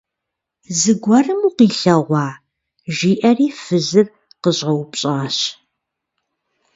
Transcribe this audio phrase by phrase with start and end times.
[0.79, 2.27] Зыгуэрым укъилъэгъуа?–
[2.95, 4.07] жиӀэри фызыр
[4.41, 5.37] къыщӀэупщӀащ.